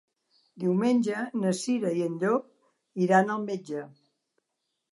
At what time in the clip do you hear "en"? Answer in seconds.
2.07-2.17